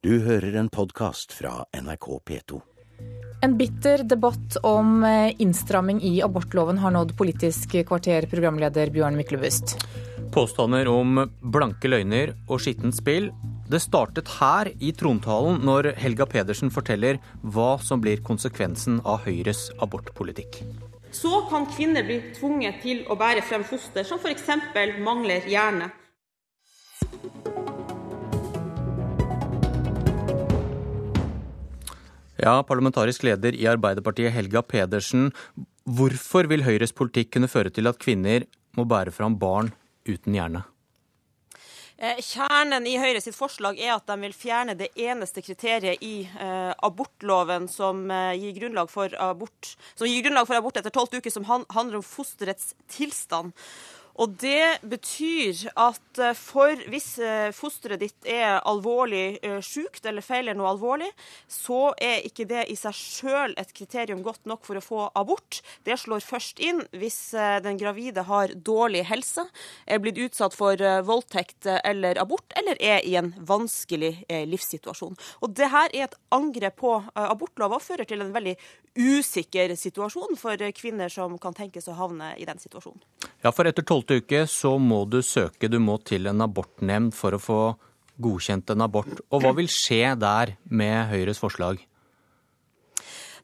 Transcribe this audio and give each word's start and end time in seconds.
Du 0.00 0.14
hører 0.24 0.54
en 0.56 0.68
podkast 0.72 1.34
fra 1.36 1.66
NRK 1.76 2.06
P2. 2.24 2.58
En 3.44 3.56
bitter 3.58 4.00
debatt 4.08 4.56
om 4.64 5.02
eh, 5.04 5.34
innstramming 5.44 5.98
i 6.08 6.22
abortloven 6.24 6.80
har 6.80 6.94
nådd 6.94 7.12
Politisk 7.18 7.76
kvarter, 7.84 8.24
programleder 8.30 8.88
Bjørn 8.94 9.18
Myklebust. 9.20 9.74
Påstander 10.32 10.88
om 10.88 11.20
blanke 11.44 11.92
løgner 11.92 12.32
og 12.48 12.64
skittent 12.64 12.96
spill. 12.96 13.28
Det 13.68 13.82
startet 13.84 14.32
her 14.38 14.72
i 14.80 14.94
trontalen 14.96 15.60
når 15.68 15.92
Helga 16.00 16.24
Pedersen 16.32 16.72
forteller 16.72 17.20
hva 17.44 17.74
som 17.84 18.00
blir 18.00 18.24
konsekvensen 18.24 19.02
av 19.04 19.28
Høyres 19.28 19.66
abortpolitikk. 19.84 20.62
Så 21.12 21.44
kan 21.52 21.68
kvinner 21.76 22.08
bli 22.08 22.22
tvunget 22.40 22.80
til 22.86 23.04
å 23.04 23.20
bære 23.20 23.44
frem 23.44 23.68
foster 23.68 24.08
som 24.08 24.16
f.eks. 24.16 24.48
mangler 25.04 25.44
hjerne. 25.44 25.92
Ja, 32.40 32.62
parlamentarisk 32.64 33.24
leder 33.26 33.52
i 33.52 33.66
Arbeiderpartiet 33.68 34.32
Helga 34.32 34.62
Pedersen. 34.64 35.28
Hvorfor 35.84 36.46
vil 36.48 36.64
Høyres 36.64 36.94
politikk 36.96 37.34
kunne 37.34 37.50
føre 37.52 37.72
til 37.74 37.90
at 37.90 38.00
kvinner 38.00 38.46
må 38.78 38.86
bære 38.88 39.12
fram 39.12 39.36
barn 39.36 39.68
uten 40.08 40.38
hjerne? 40.38 40.62
Eh, 42.00 42.16
kjernen 42.24 42.86
i 42.88 42.94
Høyre 42.96 43.20
sitt 43.20 43.36
forslag 43.36 43.76
er 43.76 43.92
at 43.92 44.08
de 44.08 44.16
vil 44.22 44.32
fjerne 44.32 44.72
det 44.78 44.88
eneste 44.96 45.44
kriteriet 45.44 46.00
i 46.00 46.22
eh, 46.24 46.72
abortloven 46.80 47.68
som, 47.68 48.06
eh, 48.08 48.38
gir 48.40 48.56
grunnlag 48.56 48.88
for 48.88 49.12
abort, 49.20 49.74
som 49.92 50.08
gir 50.08 50.24
grunnlag 50.24 50.48
for 50.48 50.56
abort 50.56 50.80
etter 50.80 50.94
tolvte 50.94 51.20
uke, 51.20 51.32
som 51.34 51.44
han, 51.44 51.68
handler 51.76 52.00
om 52.00 52.06
fosterets 52.06 52.72
tilstand. 52.88 53.52
Og 54.20 54.36
Det 54.40 54.80
betyr 54.84 55.70
at 55.80 56.20
eh, 56.20 56.36
for 56.36 56.76
hvis 56.92 57.14
eh, 57.24 57.48
fosteret 57.56 58.02
ditt 58.02 58.26
er 58.28 58.58
alvorlig 58.68 59.40
sjukt 59.64 59.78
sykt 59.80 60.06
eller 60.10 60.24
feiler 60.24 60.56
noe 60.56 60.68
alvorlig, 60.74 61.08
så 61.48 61.94
er 61.96 62.24
ikke 62.26 62.44
det 62.50 62.66
i 62.68 62.76
seg 62.76 62.96
sjøl 62.96 63.54
et 63.60 63.70
kriterium 63.76 64.20
godt 64.26 64.44
nok 64.50 64.66
for 64.66 64.76
å 64.76 64.82
få 64.84 65.06
abort. 65.16 65.60
Det 65.86 65.96
slår 66.02 66.20
først 66.24 66.60
inn 66.60 66.82
hvis 66.92 67.32
den 67.64 67.78
gravide 67.80 68.26
har 68.28 68.52
dårlig 68.52 69.06
helse, 69.08 69.46
er 69.86 70.02
blitt 70.02 70.20
utsatt 70.20 70.56
for 70.58 70.76
voldtekt 71.06 71.70
eller 71.70 72.20
abort, 72.20 72.52
eller 72.60 72.76
er 72.82 73.06
i 73.06 73.16
en 73.20 73.32
vanskelig 73.38 74.26
livssituasjon. 74.50 75.16
Og 75.40 75.56
det 75.56 75.70
her 75.72 75.94
er 75.94 76.08
et 76.10 76.18
angrep 76.34 76.80
på 76.82 76.96
abortlova 77.14 77.78
og 77.78 77.86
fører 77.86 78.10
til 78.10 78.26
en 78.26 78.34
veldig 78.34 78.58
usikker 78.98 79.76
situasjon 79.78 80.36
for 80.40 80.70
kvinner 80.76 81.12
som 81.12 81.38
kan 81.40 81.56
tenkes 81.56 81.88
å 81.88 81.98
havne 82.02 82.34
i 82.36 82.48
den 82.48 82.60
situasjonen. 82.60 83.29
Ja, 83.40 83.52
for 83.56 83.64
etter 83.64 83.84
tolvte 83.88 84.18
uke 84.20 84.42
så 84.50 84.74
må 84.76 85.06
du 85.08 85.22
søke, 85.24 85.70
du 85.72 85.78
må 85.80 85.96
til 86.04 86.28
en 86.28 86.44
abortnemnd 86.44 87.14
for 87.16 87.32
å 87.32 87.40
få 87.40 87.60
godkjent 88.20 88.74
en 88.74 88.84
abort. 88.84 89.22
Og 89.32 89.40
hva 89.40 89.54
vil 89.56 89.70
skje 89.72 90.12
der 90.20 90.58
med 90.68 91.08
Høyres 91.08 91.40
forslag? 91.40 91.80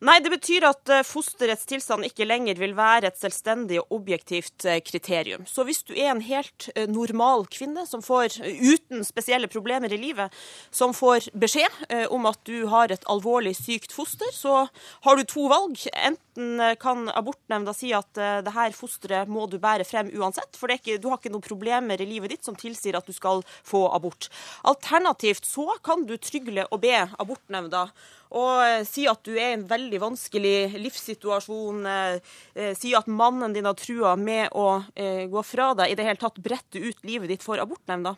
Nei, 0.04 0.18
det 0.20 0.28
betyr 0.28 0.66
at 0.68 0.90
eh, 0.92 1.04
fosterets 1.06 1.64
tilstand 1.68 2.04
ikke 2.04 2.26
lenger 2.26 2.58
vil 2.60 2.74
være 2.76 3.08
et 3.08 3.20
selvstendig 3.20 3.78
og 3.80 3.94
objektivt 3.96 4.66
eh, 4.68 4.82
kriterium. 4.84 5.46
Så 5.48 5.64
hvis 5.64 5.80
du 5.88 5.94
er 5.94 6.10
en 6.12 6.20
helt 6.24 6.68
eh, 6.74 6.84
normal 6.90 7.46
kvinne 7.52 7.86
som 7.88 8.02
får, 8.04 8.36
uten 8.44 9.06
spesielle 9.06 9.48
problemer 9.48 9.92
i 9.92 10.00
livet, 10.00 10.34
som 10.70 10.92
får 10.96 11.30
beskjed 11.36 12.08
om 12.12 12.26
at 12.28 12.38
du 12.48 12.66
har 12.70 12.92
et 12.92 13.04
alvorlig 13.10 13.54
sykt 13.56 13.94
foster, 13.94 14.28
så 14.34 14.66
har 15.06 15.16
du 15.16 15.24
to 15.28 15.46
valg. 15.50 15.78
Enten 15.96 16.60
kan 16.80 17.06
abortnemnda 17.16 17.72
si 17.76 17.92
at 17.96 18.10
det 18.16 18.52
her 18.52 18.74
fosteret 18.76 19.30
må 19.32 19.46
du 19.50 19.56
bære 19.62 19.86
frem 19.88 20.10
uansett, 20.16 20.58
for 20.58 20.72
ikke, 20.72 20.98
du 21.00 21.08
har 21.10 21.20
ikke 21.20 21.32
noen 21.32 21.44
problemer 21.44 22.02
i 22.02 22.08
livet 22.08 22.34
ditt 22.34 22.46
som 22.46 22.58
tilsier 22.58 22.98
at 22.98 23.08
du 23.08 23.14
skal 23.16 23.42
få 23.66 23.86
abort. 23.96 24.28
Alternativt 24.68 25.48
så 25.48 25.78
kan 25.86 26.04
du 26.08 26.16
trygle 26.20 26.66
og 26.70 26.82
be 26.84 26.98
abortnemnda 27.16 27.86
og 28.34 28.62
eh, 28.64 28.82
si 28.88 29.06
at 29.10 29.22
du 29.26 29.34
er 29.36 29.52
i 29.52 29.56
en 29.56 29.66
veldig 29.68 30.00
vanskelig 30.02 30.76
livssituasjon, 30.80 31.82
eh, 31.86 32.36
eh, 32.54 32.72
si 32.78 32.94
at 32.96 33.08
mannen 33.10 33.54
din 33.54 33.68
har 33.68 33.76
trua 33.78 34.16
med 34.18 34.50
å 34.56 34.82
gå 34.96 35.42
fra 35.46 35.72
deg, 35.78 35.92
i 35.92 35.98
det 35.98 36.06
hele 36.06 36.20
tatt 36.20 36.38
brette 36.42 36.80
ut 36.80 37.04
livet 37.06 37.30
ditt 37.30 37.44
for 37.44 37.60
abortnemnda. 37.62 38.16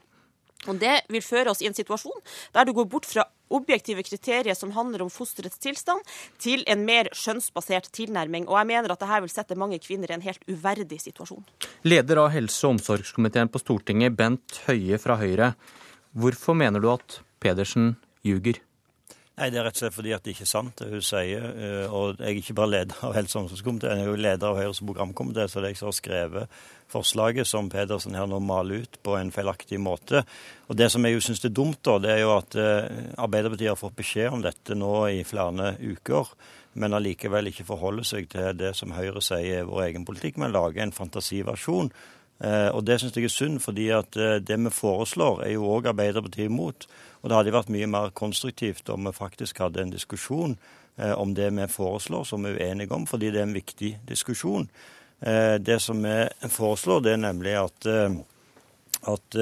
Og 0.67 0.79
Det 0.81 0.95
vil 1.09 1.23
føre 1.23 1.53
oss 1.53 1.63
i 1.63 1.69
en 1.69 1.77
situasjon 1.77 2.19
der 2.53 2.67
du 2.67 2.73
går 2.77 2.89
bort 2.91 3.07
fra 3.07 3.25
objektive 3.55 4.03
kriterier 4.05 4.57
som 4.59 4.75
handler 4.75 5.05
om 5.05 5.11
fosterets 5.13 5.61
tilstand, 5.63 6.03
til 6.43 6.65
en 6.69 6.83
mer 6.85 7.09
skjønnsbasert 7.17 7.89
tilnærming. 7.97 8.45
Og 8.49 8.59
jeg 8.59 8.69
mener 8.69 8.93
at 8.93 9.01
dette 9.01 9.23
vil 9.25 9.33
sette 9.33 9.57
mange 9.57 9.79
kvinner 9.81 10.11
i 10.11 10.19
en 10.19 10.27
helt 10.27 10.45
uverdig 10.51 11.01
situasjon. 11.07 11.47
Leder 11.89 12.21
av 12.25 12.33
helse- 12.35 12.67
og 12.67 12.77
omsorgskomiteen 12.77 13.49
på 13.49 13.63
Stortinget, 13.63 14.19
Bent 14.19 14.61
Høie 14.67 15.01
fra 15.01 15.17
Høyre. 15.17 15.55
Hvorfor 16.13 16.59
mener 16.59 16.83
du 16.83 16.91
at 16.93 17.21
Pedersen 17.41 17.95
ljuger? 18.27 18.61
Nei, 19.39 19.53
Det 19.55 19.59
er 19.61 19.69
rett 19.69 19.77
og 19.77 19.83
slett 19.85 19.95
fordi 19.95 20.13
at 20.17 20.25
det 20.27 20.33
ikke 20.35 20.43
er 20.49 20.51
sant, 20.51 20.81
det 20.81 20.89
hun 20.91 21.05
sier. 21.05 21.45
Eh, 21.63 21.93
og 21.95 22.19
jeg 22.19 22.27
er 22.27 22.41
ikke 22.41 22.57
bare 22.59 22.73
leder 22.73 23.05
av 23.07 23.15
helse- 23.15 23.37
og 23.39 23.45
omsorgskomiteen, 23.45 24.01
jeg 24.01 24.09
er 24.09 24.11
jo 24.11 24.19
leder 24.19 24.49
av 24.49 24.59
Høyres 24.59 24.81
programkomité, 24.83 25.47
så 25.47 25.63
det 25.63 25.69
er 25.69 25.75
jeg 25.77 25.79
som 25.79 25.89
har 25.89 25.99
skrevet 25.99 26.57
forslaget 26.91 27.47
som 27.47 27.69
Pedersen 27.71 28.17
her 28.19 28.27
nå 28.27 28.41
maler 28.43 28.83
ut 28.83 28.99
på 29.05 29.15
en 29.15 29.31
feilaktig 29.31 29.79
måte. 29.79 30.25
Og 30.67 30.77
Det 30.77 30.91
som 30.91 31.05
jeg 31.05 31.15
jo 31.15 31.21
syns 31.21 31.45
er 31.45 31.55
dumt, 31.55 31.79
da, 31.85 31.99
det 32.03 32.11
er 32.17 32.21
jo 32.25 32.35
at 32.35 32.57
eh, 32.59 33.15
Arbeiderpartiet 33.15 33.71
har 33.71 33.79
fått 33.79 33.97
beskjed 34.01 34.33
om 34.33 34.43
dette 34.43 34.75
nå 34.75 35.07
i 35.07 35.23
flere 35.23 35.77
uker, 35.79 36.35
men 36.75 36.95
allikevel 36.95 37.47
ikke 37.53 37.69
forholder 37.69 38.03
seg 38.03 38.29
til 38.29 38.59
det 38.59 38.75
som 38.75 38.91
Høyre 38.91 39.23
sier 39.23 39.63
er 39.63 39.71
vår 39.71 39.87
egen 39.87 40.05
politikk, 40.09 40.43
men 40.43 40.55
lager 40.55 40.83
en 40.83 40.93
fantasiversjon. 40.95 41.93
Eh, 42.41 42.69
og 42.69 42.87
Det 42.87 43.01
syns 43.01 43.17
jeg 43.17 43.25
er 43.25 43.29
synd, 43.29 43.61
fordi 43.61 43.89
at 43.89 44.15
det 44.47 44.59
vi 44.65 44.71
foreslår, 44.71 45.43
er 45.43 45.53
jo 45.53 45.67
òg 45.67 45.89
Arbeiderpartiet 45.89 46.51
imot. 46.51 46.87
Og 47.23 47.31
det 47.31 47.37
hadde 47.37 47.55
vært 47.55 47.73
mye 47.75 47.89
mer 47.91 48.13
konstruktivt 48.15 48.91
om 48.93 49.09
vi 49.09 49.15
faktisk 49.15 49.59
hadde 49.63 49.83
en 49.83 49.95
diskusjon 49.95 50.57
eh, 50.99 51.15
om 51.19 51.35
det 51.35 51.51
vi 51.57 51.67
foreslår, 51.71 52.25
som 52.25 52.45
vi 52.45 52.55
er 52.55 52.61
uenige 52.61 52.95
om, 52.95 53.07
fordi 53.07 53.33
det 53.35 53.43
er 53.43 53.49
en 53.49 53.57
viktig 53.57 53.93
diskusjon. 54.09 54.69
Eh, 55.21 55.57
det 55.59 55.81
som 55.83 56.03
vi 56.03 56.19
foreslår, 56.49 57.01
det 57.01 57.13
er 57.13 57.25
nemlig 57.25 57.57
at, 57.59 57.87
eh, 57.87 58.21
at 59.09 59.41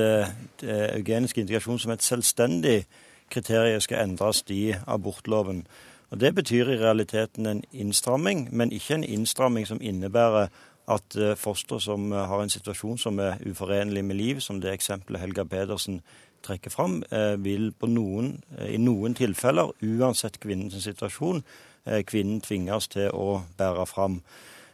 eugenisk 0.62 1.38
integrasjon 1.38 1.78
som 1.78 1.92
et 1.92 2.04
selvstendig 2.04 2.84
kriterium 3.32 3.80
skal 3.80 4.04
endres 4.04 4.44
i 4.48 4.74
abortloven. 4.86 5.66
Og 6.10 6.20
Det 6.20 6.34
betyr 6.34 6.68
i 6.70 6.78
realiteten 6.78 7.46
en 7.46 7.64
innstramming, 7.72 8.48
men 8.52 8.72
ikke 8.72 8.94
en 8.94 9.04
innstramming 9.04 9.66
som 9.66 9.80
innebærer 9.80 10.48
at 10.88 11.16
foster 11.34 11.80
som 11.82 12.12
har 12.14 12.42
en 12.42 12.52
situasjon 12.52 12.98
som 12.98 13.18
er 13.18 13.40
uforenlig 13.42 14.04
med 14.06 14.16
liv, 14.20 14.40
som 14.40 14.60
det 14.62 14.70
eksempelet 14.70 15.20
Helga 15.20 15.42
Pedersen 15.44 16.00
trekker 16.46 16.70
fram, 16.70 17.02
eh, 17.10 17.36
vil 17.42 17.72
noen, 17.82 18.42
eh, 18.58 18.74
i 18.74 18.78
noen 18.78 19.14
tilfeller, 19.14 19.72
uansett 19.82 20.40
kvinnens 20.40 20.78
situasjon, 20.82 21.42
eh, 21.86 22.02
kvinnen 22.02 22.40
tvinges 22.40 22.88
til 22.88 23.10
å 23.10 23.42
bære 23.58 23.86
fram. 23.86 24.22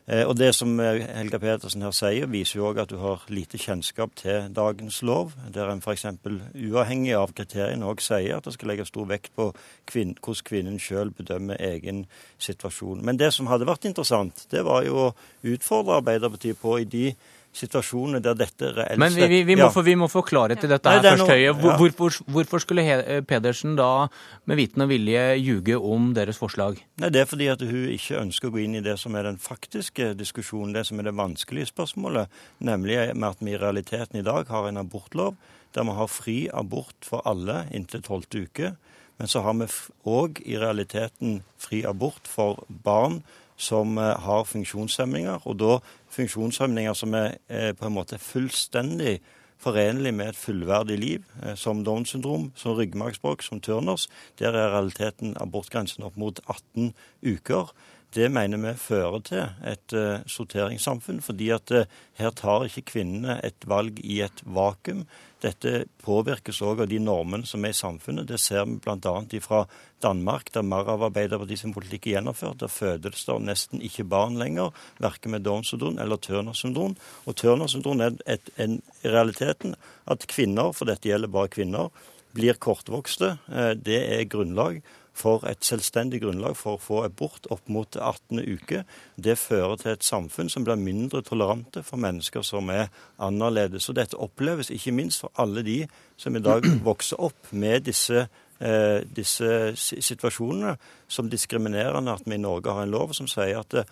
Og 0.07 0.35
Det 0.35 0.55
som 0.55 0.81
Helga 0.83 1.39
Petersen 1.39 1.85
her 1.87 1.93
sier, 1.95 2.27
viser 2.27 2.57
jo 2.59 2.65
òg 2.73 2.81
at 2.83 2.91
du 2.91 2.97
har 2.99 3.23
lite 3.31 3.59
kjennskap 3.59 4.17
til 4.19 4.49
dagens 4.51 4.97
lov, 5.07 5.31
der 5.55 5.71
en 5.71 5.79
f.eks. 5.79 6.09
uavhengig 6.27 7.15
av 7.15 7.31
kriteriene 7.39 7.87
òg 7.87 8.03
sier 8.03 8.41
at 8.41 8.49
det 8.49 8.57
skal 8.57 8.73
legge 8.73 8.89
stor 8.89 9.07
vekt 9.07 9.31
på 9.39 9.53
kvinn, 9.87 10.17
hvordan 10.19 10.49
kvinnen 10.49 10.81
sjøl 10.83 11.15
bedømmer 11.15 11.61
egen 11.63 12.09
situasjon. 12.43 13.05
Men 13.07 13.21
det 13.21 13.31
som 13.37 13.47
hadde 13.47 13.69
vært 13.71 13.87
interessant, 13.87 14.43
det 14.51 14.65
var 14.67 14.83
jo 14.83 14.99
å 15.05 15.15
utfordre 15.55 16.01
Arbeiderpartiet 16.03 16.59
på 16.59 16.81
i 16.83 16.89
de 16.97 17.13
situasjoner 17.53 18.23
der 18.25 18.37
dette 18.39 18.71
reelt 18.73 19.01
Men 19.01 19.13
vi, 19.13 19.27
vi, 19.29 19.43
vi, 19.45 19.57
må, 19.61 19.69
få, 19.73 19.83
vi 19.85 19.95
må 19.99 20.09
få 20.09 20.23
klarhet 20.25 20.65
i 20.65 20.71
dette 20.71 20.93
her 20.95 21.05
først, 21.05 21.29
Høie. 21.29 21.53
Hvorfor, 21.53 22.19
hvorfor, 22.33 22.63
skulle 22.65 22.85
Pedersen 23.29 23.77
da 23.77 24.09
med 24.49 24.61
viten 24.61 24.85
og 24.85 24.89
vilje 24.93 25.25
ljuge 25.41 25.77
om 25.77 26.13
deres 26.17 26.41
forslag? 26.41 26.81
Nei, 27.03 27.13
Det 27.13 27.23
er 27.23 27.29
fordi 27.29 27.51
at 27.53 27.65
hun 27.67 27.91
ikke 27.93 28.21
ønsker 28.23 28.49
å 28.49 28.55
gå 28.57 28.63
inn 28.65 28.79
i 28.81 28.85
det 28.85 28.97
som 29.01 29.17
er 29.19 29.29
den 29.29 29.41
faktiske 29.43 30.13
diskusjonen, 30.19 30.73
det 30.77 30.87
som 30.89 31.01
er 31.01 31.11
det 31.11 31.17
vanskelige 31.19 31.73
spørsmålet, 31.75 32.33
nemlig 32.65 32.99
med 33.13 33.29
at 33.35 33.45
vi 33.45 33.53
i 33.53 33.61
realiteten 33.61 34.23
i 34.23 34.27
dag 34.27 34.49
har 34.49 34.71
en 34.71 34.81
abortlov 34.81 35.37
der 35.73 35.87
vi 35.89 35.97
har 35.97 36.09
fri 36.11 36.39
abort 36.53 37.07
for 37.07 37.25
alle 37.29 37.63
inntil 37.73 38.03
tolvte 38.05 38.43
uke. 38.45 38.75
Men 39.17 39.29
så 39.31 39.41
har 39.45 39.55
vi 39.57 39.69
òg 40.09 40.41
i 40.45 40.59
realiteten 40.61 41.41
fri 41.61 41.83
abort 41.89 42.29
for 42.29 42.65
barn 42.85 43.21
som 43.57 43.99
eh, 43.99 44.17
har 44.25 44.45
funksjonshemninger. 44.45 45.47
Og 45.47 45.59
da 45.61 45.79
funksjonshemninger 46.13 46.97
som 46.99 47.15
er 47.15 47.39
eh, 47.49 47.71
på 47.77 47.89
en 47.89 47.97
måte 47.97 48.21
fullstendig 48.23 49.21
forenlig 49.63 50.15
med 50.15 50.33
et 50.33 50.39
fullverdig 50.39 50.99
liv, 50.99 51.25
eh, 51.43 51.55
som 51.55 51.85
Downs 51.85 52.15
syndrom, 52.15 52.51
som 52.57 52.77
ryggmargsbrokk, 52.77 53.43
som 53.43 53.61
Turners. 53.61 54.09
Der 54.39 54.53
er 54.53 54.75
realiteten 54.75 55.37
abortgrensen 55.41 56.05
opp 56.05 56.17
mot 56.17 56.41
18 56.49 56.93
uker. 57.23 57.73
Det 58.13 58.29
mener 58.29 58.61
vi 58.61 58.73
fører 58.77 59.23
til 59.25 59.45
et 59.65 59.95
uh, 59.97 60.21
sorteringssamfunn, 60.29 61.23
fordi 61.25 61.49
at 61.55 61.73
uh, 61.73 61.87
her 62.19 62.35
tar 62.37 62.67
ikke 62.67 62.85
kvinnene 62.91 63.39
et 63.47 63.65
valg 63.69 64.03
i 64.05 64.19
et 64.27 64.43
vakuum. 64.45 65.07
Dette 65.41 65.87
påvirkes 66.05 66.61
òg 66.63 66.85
av 66.85 66.91
de 66.91 67.01
normene 67.03 67.49
som 67.49 67.65
er 67.65 67.73
i 67.73 67.79
samfunnet. 67.79 68.29
Det 68.29 68.39
ser 68.39 68.69
vi 68.69 68.77
bl.a. 68.85 69.15
fra 69.41 69.63
Danmark, 70.05 70.53
der 70.53 70.67
mer 70.67 70.93
av 70.93 71.07
Arbeiderpartiets 71.09 71.65
politikk 71.73 72.11
er 72.11 72.19
gjennomført. 72.19 72.61
Der 72.61 72.71
fødes 72.71 73.25
det 73.25 73.41
nesten 73.49 73.83
ikke 73.83 74.05
barn 74.05 74.37
lenger, 74.39 74.77
verken 75.01 75.33
med 75.33 75.49
Downs 75.49 75.73
syndrom 75.73 75.97
eller 76.03 76.21
Turner 76.21 76.55
syndrom. 76.59 76.99
Og 77.25 77.41
Turner 77.41 77.73
syndrom 77.73 78.05
er 78.05 78.19
et, 78.29 78.53
en, 78.61 78.83
realiteten 79.03 79.75
at 80.05 80.29
kvinner, 80.29 80.77
for 80.77 80.91
dette 80.91 81.09
gjelder 81.09 81.33
bare 81.33 81.51
kvinner, 81.51 81.89
blir 82.37 82.61
kortvokste. 82.61 83.39
Det 83.85 83.99
er 84.05 84.29
grunnlag 84.31 84.79
for 85.13 85.45
et 85.49 85.65
selvstendig 85.65 86.23
grunnlag 86.23 86.57
for 86.57 86.77
å 86.77 86.83
få 86.83 87.01
abort 87.05 87.47
opp 87.53 87.69
mot 87.73 87.97
18. 87.97 88.41
uke. 88.41 88.83
Det 89.17 89.37
fører 89.39 89.77
til 89.81 89.93
et 89.93 90.07
samfunn 90.07 90.51
som 90.53 90.65
blir 90.65 90.81
mindre 90.81 91.23
tolerante 91.27 91.85
for 91.87 92.01
mennesker 92.01 92.45
som 92.47 92.71
er 92.73 92.89
annerledes. 93.23 93.89
Og 93.89 93.99
dette 93.99 94.21
oppleves 94.21 94.73
ikke 94.73 94.95
minst 94.97 95.25
for 95.25 95.35
alle 95.37 95.65
de 95.67 95.83
som 96.17 96.37
i 96.37 96.45
dag 96.45 96.67
vokser 96.89 97.21
opp 97.21 97.53
med 97.53 97.85
disse 97.89 98.25
eh, 98.25 99.03
disse 99.05 99.75
situasjonene 99.77 100.77
som 101.09 101.29
diskriminerende 101.31 102.15
at 102.15 102.25
vi 102.27 102.39
i 102.39 102.43
Norge 102.43 102.73
har 102.73 102.87
en 102.87 102.97
lov 102.97 103.13
som 103.17 103.29
sier 103.31 103.61
at 103.61 103.71
det 103.75 103.87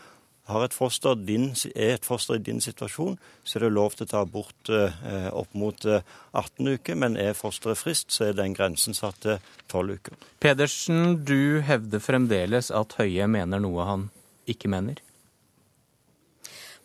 har 0.48 0.64
et 0.64 0.74
foster 0.74 1.14
din, 1.14 1.50
er 1.74 1.94
et 1.94 2.06
foster 2.06 2.38
i 2.38 2.42
din 2.44 2.60
situasjon, 2.62 3.18
så 3.44 3.58
er 3.58 3.66
det 3.66 3.72
lov 3.74 3.94
til 3.96 4.06
å 4.06 4.10
ta 4.10 4.22
abort 4.24 4.70
eh, 4.72 5.28
opp 5.30 5.52
mot 5.58 5.84
eh, 5.86 6.06
18 6.32 6.72
uker. 6.76 6.98
Men 6.98 7.18
er 7.20 7.36
fosteret 7.38 7.80
frist, 7.80 8.10
så 8.14 8.30
er 8.30 8.38
den 8.38 8.56
grensen 8.56 8.96
satt 8.96 9.20
til 9.24 9.38
12 9.70 9.98
uker. 10.00 10.18
Pedersen, 10.42 11.20
du 11.24 11.60
hevder 11.66 12.02
fremdeles 12.02 12.72
at 12.74 12.96
Høie 13.00 13.28
mener 13.30 13.62
noe 13.62 13.86
han 13.88 14.08
ikke 14.50 14.70
mener? 14.72 14.98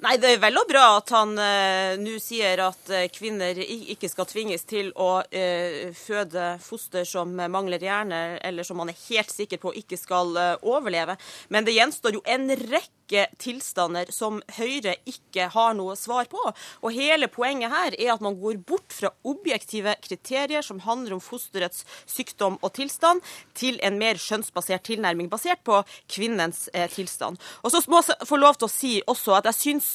Nei, 0.05 0.19
Det 0.21 0.35
er 0.35 0.41
vel 0.43 0.59
og 0.59 0.67
bra 0.69 0.83
at 0.99 1.09
han 1.15 1.31
eh, 1.41 1.95
nå 1.97 2.19
sier 2.21 2.59
at 2.61 2.91
uh, 2.93 3.07
kvinner 3.09 3.57
ikke 3.57 4.05
skal 4.11 4.27
tvinges 4.29 4.61
til 4.69 4.91
å 5.01 5.23
eh, 5.33 5.89
føde 5.97 6.59
foster 6.61 7.07
som 7.09 7.31
mangler 7.33 7.81
hjerne, 7.81 8.19
eller 8.45 8.67
som 8.67 8.77
man 8.77 8.91
er 8.93 9.01
helt 9.07 9.33
sikker 9.33 9.57
på 9.63 9.73
ikke 9.81 9.97
skal 9.97 10.37
overleve. 10.61 11.17
Men 11.49 11.65
det 11.65 11.73
gjenstår 11.73 12.19
jo 12.19 12.21
en 12.21 12.51
rekke 12.53 12.93
tilstander 13.41 14.09
som 14.13 14.39
Høyre 14.57 14.95
ikke 15.09 15.47
har 15.53 15.75
noe 15.77 15.93
svar 15.97 16.29
på. 16.29 16.41
Og 16.81 16.93
hele 16.93 17.29
poenget 17.29 17.73
her 17.73 17.97
er 17.97 18.13
at 18.15 18.23
man 18.25 18.37
går 18.37 18.61
bort 18.65 18.93
fra 18.93 19.11
objektive 19.25 19.93
kriterier 20.05 20.65
som 20.65 20.81
handler 20.85 21.17
om 21.17 21.21
fosterets 21.21 21.85
sykdom 22.09 22.57
og 22.61 22.73
tilstand, 22.77 23.21
til 23.57 23.77
en 23.85 23.97
mer 24.01 24.17
skjønnsbasert 24.21 24.85
tilnærming 24.89 25.29
basert 25.33 25.61
på 25.65 25.81
kvinnens 26.11 26.65
tilstand. 26.93 27.37
Og 27.61 27.73
så 27.73 27.83
må 27.89 28.01
jeg 28.01 28.25
få 28.25 28.41
lov 28.41 28.57
til 28.57 28.69
å 28.69 28.73
si 28.73 28.95
også 29.05 29.37
at 29.37 29.51
jeg 29.51 29.61
syns 29.61 29.94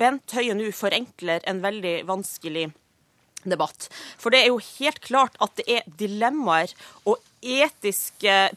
Bent 0.00 0.34
Høie 0.34 0.54
nå 0.58 0.70
forenkler 0.74 1.44
en 1.48 1.60
veldig 1.62 2.00
vanskelig 2.08 2.68
debatt. 3.44 3.88
For 4.20 4.32
det 4.32 4.42
er 4.42 4.50
jo 4.50 4.60
helt 4.78 5.00
klart 5.04 5.38
at 5.40 5.54
det 5.60 5.66
er 5.78 5.92
dilemmaer 6.00 6.74
og 7.08 7.20
etiske 7.40 8.50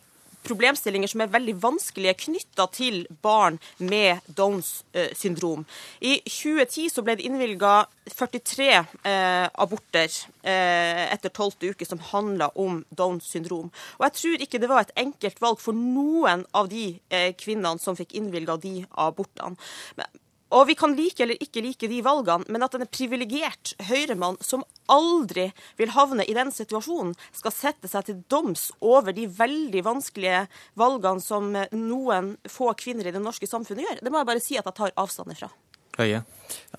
problemstillinger 0.43 1.11
som 1.11 1.23
er 1.23 1.31
veldig 1.33 1.55
vanskelige 1.63 2.15
knytta 2.25 2.67
til 2.73 3.03
barn 3.23 3.59
med 3.79 4.23
Downs 4.27 4.83
eh, 4.93 5.11
syndrom. 5.17 5.65
I 6.01 6.19
2010 6.27 6.89
så 6.93 7.03
ble 7.05 7.17
det 7.19 7.27
innvilga 7.27 7.83
43 8.11 8.69
eh, 8.73 9.47
aborter 9.63 10.09
eh, 10.41 11.05
etter 11.13 11.29
12. 11.29 11.71
uke 11.73 11.87
som 11.87 12.01
handla 12.11 12.49
om 12.59 12.83
Downs 12.89 13.29
syndrom. 13.31 13.71
Og 13.99 14.07
jeg 14.07 14.17
tror 14.19 14.47
ikke 14.47 14.61
det 14.63 14.71
var 14.71 14.83
et 14.83 14.97
enkelt 15.05 15.39
valg 15.43 15.61
for 15.63 15.77
noen 15.77 16.45
av 16.53 16.69
de 16.71 16.89
eh, 17.09 17.31
kvinnene 17.39 17.79
som 17.81 17.97
fikk 17.99 18.15
innvilga 18.19 18.57
de 18.63 18.81
abortene. 18.91 19.55
Men, 19.99 20.19
og 20.53 20.67
vi 20.69 20.75
kan 20.77 20.93
like 20.97 21.23
eller 21.25 21.39
ikke 21.41 21.63
like 21.65 21.89
de 21.89 22.01
valgene, 22.05 22.45
men 22.53 22.65
at 22.65 22.75
en 22.77 22.85
privilegert 22.87 23.73
høyremann 23.89 24.37
som 24.43 24.65
aldri 24.91 25.49
vil 25.79 25.93
havne 25.95 26.25
i 26.29 26.35
den 26.37 26.53
situasjonen, 26.53 27.15
skal 27.33 27.55
sette 27.55 27.89
seg 27.89 28.07
til 28.07 28.21
doms 28.29 28.69
over 28.79 29.15
de 29.15 29.25
veldig 29.27 29.83
vanskelige 29.85 30.45
valgene 30.79 31.23
som 31.23 31.51
noen 31.73 32.35
få 32.49 32.73
kvinner 32.77 33.09
i 33.09 33.15
det 33.15 33.23
norske 33.23 33.49
samfunnet 33.49 33.87
gjør, 33.87 34.01
det 34.03 34.13
må 34.13 34.21
jeg 34.21 34.31
bare 34.33 34.43
si 34.43 34.59
at 34.59 34.69
jeg 34.69 34.77
tar 34.77 34.97
avstand 34.99 35.33
ifra. 35.33 35.49
Høie? 35.93 36.23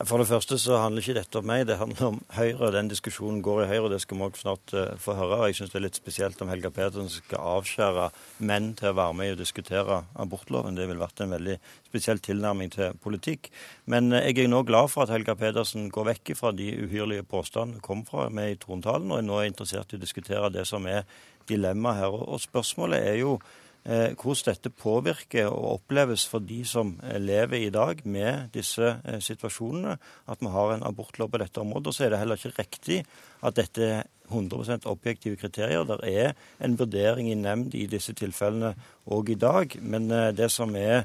For 0.03 0.19
det 0.19 0.27
første 0.27 0.57
så 0.59 0.81
handler 0.83 1.05
ikke 1.05 1.15
dette 1.21 1.39
om 1.39 1.47
meg, 1.47 1.69
det 1.69 1.77
handler 1.79 2.09
om 2.09 2.17
Høyre. 2.35 2.73
Den 2.75 2.89
diskusjonen 2.91 3.39
går 3.47 3.63
i 3.63 3.69
Høyre, 3.71 3.85
og 3.87 3.93
det 3.93 4.01
skal 4.03 4.19
vi 4.19 4.27
også 4.27 4.43
snart 4.43 4.75
uh, 4.75 4.97
få 4.99 5.15
høre. 5.15 5.39
Jeg 5.47 5.59
syns 5.61 5.71
det 5.71 5.79
er 5.79 5.85
litt 5.85 5.99
spesielt 6.01 6.43
om 6.43 6.51
Helga 6.51 6.73
Pedersen 6.75 7.11
skal 7.13 7.47
avskjære 7.55 8.09
menn 8.51 8.73
til 8.79 8.91
å 8.91 8.99
være 8.99 9.17
med 9.21 9.35
og 9.37 9.41
diskutere 9.45 10.01
abortloven. 10.19 10.75
Det 10.75 10.89
ville 10.91 11.03
vært 11.03 11.23
en 11.23 11.35
veldig 11.37 11.57
spesiell 11.87 12.23
tilnærming 12.27 12.75
til 12.75 12.99
politikk. 13.07 13.53
Men 13.91 14.11
uh, 14.11 14.19
jeg 14.19 14.45
er 14.45 14.51
nå 14.51 14.65
glad 14.67 14.91
for 14.91 15.07
at 15.07 15.15
Helga 15.15 15.39
Pedersen 15.39 15.87
går 15.95 16.11
vekk 16.11 16.35
fra 16.41 16.51
de 16.51 16.73
uhyrlige 16.83 17.27
påstandene 17.31 17.79
hun 17.79 17.87
kom 17.87 18.07
fra 18.09 18.27
med 18.35 18.57
i 18.57 18.59
trontalen, 18.59 19.15
og 19.15 19.23
er 19.23 19.29
nå 19.31 19.45
interessert 19.47 19.95
i 19.95 20.01
å 20.01 20.03
diskutere 20.03 20.51
det 20.55 20.67
som 20.67 20.91
er 20.91 21.07
dilemmaet 21.47 22.03
her. 22.03 22.19
Og, 22.19 22.43
spørsmålet 22.43 23.13
er 23.15 23.23
jo 23.23 23.39
Eh, 23.39 23.64
hvordan 23.85 24.49
dette 24.49 24.71
påvirker 24.71 25.51
og 25.53 25.79
oppleves 25.79 26.25
for 26.29 26.41
de 26.41 26.63
som 26.65 26.95
eh, 27.05 27.21
lever 27.21 27.67
i 27.67 27.71
dag 27.71 28.01
med 28.05 28.49
disse 28.55 28.97
eh, 29.05 29.21
situasjonene. 29.21 29.99
At 30.29 30.41
vi 30.41 30.49
har 30.49 30.73
en 30.75 30.87
abortlov 30.87 31.31
på 31.31 31.39
dette 31.39 31.61
området. 31.61 31.87
Og 31.87 31.95
så 31.95 32.05
er 32.05 32.15
det 32.15 32.19
heller 32.19 32.41
ikke 32.41 32.63
riktig 32.63 33.05
at 33.45 33.57
dette 33.57 33.85
er 33.85 34.03
100% 34.31 34.87
objektive 34.89 35.37
kriterier. 35.37 35.85
Det 35.85 35.99
er 36.09 36.33
en 36.65 36.79
vurdering 36.79 37.29
i 37.31 37.37
nemnd 37.37 37.75
i 37.75 37.85
disse 37.87 38.15
tilfellene 38.17 38.73
òg 39.05 39.35
i 39.35 39.37
dag. 39.37 39.77
Men 39.83 40.09
det 40.09 40.51
som 40.51 40.75
er 40.77 41.05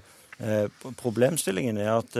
Problemstillingen 0.96 1.78
er 1.84 1.98
at, 1.98 2.14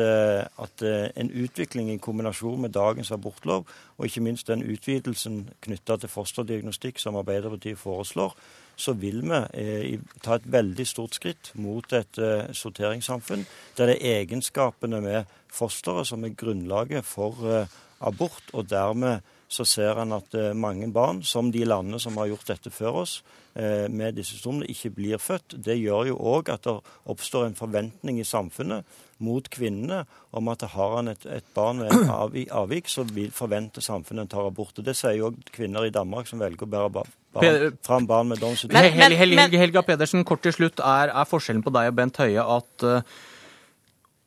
at, 0.60 0.82
en 1.16 1.30
utvikling 1.32 1.88
i 1.94 2.02
kombinasjon 2.04 2.60
med 2.62 2.74
dagens 2.76 3.14
abortlov, 3.16 3.64
og 3.98 4.06
ikke 4.06 4.24
minst 4.26 4.52
den 4.52 4.60
utvidelsen 4.60 5.46
knytta 5.64 5.96
til 5.96 6.12
fosterdiagnostikk 6.12 7.00
som 7.00 7.16
Arbeiderpartiet 7.16 7.80
foreslår, 7.80 8.36
så 8.80 8.96
vil 8.96 9.22
vi 9.28 9.40
eh, 9.60 10.00
ta 10.24 10.38
et 10.40 10.48
veldig 10.48 10.86
stort 10.88 11.18
skritt 11.20 11.52
mot 11.60 11.94
et 11.94 12.20
eh, 12.22 12.48
sorteringssamfunn 12.56 13.46
der 13.78 13.92
det 13.92 13.98
er 14.00 14.22
egenskapene 14.22 15.02
med 15.04 15.36
fosteret 15.52 16.08
som 16.08 16.24
er 16.24 16.38
grunnlaget 16.38 17.06
for 17.06 17.44
eh, 17.50 17.78
abort, 18.00 18.44
og 18.54 18.70
dermed 18.70 19.20
så 19.50 19.66
ser 19.66 19.98
en 19.98 20.14
at 20.14 20.36
eh, 20.38 20.54
mange 20.54 20.92
barn, 20.94 21.24
som 21.26 21.50
de 21.52 21.66
landene 21.66 22.00
som 22.02 22.18
har 22.22 22.30
gjort 22.30 22.52
dette 22.52 22.72
før 22.74 23.02
oss, 23.02 23.16
eh, 23.58 23.88
med 23.90 24.20
disse 24.20 24.38
symptomene, 24.38 24.70
ikke 24.70 24.94
blir 24.94 25.22
født. 25.22 25.58
Det 25.66 25.80
gjør 25.80 26.12
jo 26.12 26.18
òg 26.36 26.52
at 26.54 26.68
det 26.68 26.76
oppstår 27.10 27.48
en 27.48 27.58
forventning 27.58 28.22
i 28.22 28.28
samfunnet 28.28 28.86
mot 29.26 29.50
kvinnene 29.52 30.04
om 30.38 30.52
at 30.54 30.68
har 30.76 30.96
han 31.00 31.12
et, 31.12 31.26
et 31.26 31.50
barn 31.56 31.82
med 31.82 32.46
avvik, 32.62 32.88
så 32.88 33.04
vil 33.10 33.34
forvente 33.36 33.82
samfunnet 33.84 34.28
en 34.28 34.32
tar 34.38 34.52
abort. 34.52 34.78
Og 34.78 34.86
Det 34.86 34.96
sier 34.96 35.18
jo 35.18 35.32
òg 35.32 35.42
kvinner 35.52 35.90
i 35.90 35.96
Danmark 35.98 36.30
som 36.30 36.40
velger 36.40 36.70
å 36.70 36.72
bære 36.78 36.94
barn 37.00 37.18
barn, 37.34 37.76
fram 37.86 38.08
barn 38.10 38.30
med 38.30 38.42
Downs 38.42 38.64
syndrom. 38.64 38.78
Helge, 38.80 39.18
Hel, 39.18 39.36
Hel, 39.36 39.60
Helga 39.64 39.84
Pedersen, 39.86 40.26
kort 40.26 40.46
til 40.46 40.56
slutt. 40.56 40.80
Er, 40.80 41.10
er, 41.10 41.30
forskjellen 41.30 41.66
på 41.66 41.74
deg 41.74 41.92
og 41.92 42.00
Bent 42.00 42.22
Høie 42.22 42.46
at 42.46 42.86
uh, 42.86 43.02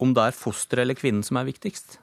om 0.02 0.14
det 0.14 0.28
er 0.28 0.36
fosteret 0.36 0.86
eller 0.86 0.98
kvinnen 0.98 1.22
som 1.26 1.38
er 1.38 1.46
viktigst? 1.48 2.01